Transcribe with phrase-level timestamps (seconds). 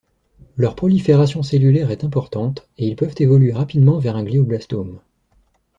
[0.57, 4.99] Leur prolifération cellulaire est importante et ils peuvent évoluer rapidement vers un glioblastome.